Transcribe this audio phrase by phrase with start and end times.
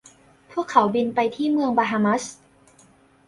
[0.51, 2.23] พวกเขาบินไปที่เมืองบาฮามัส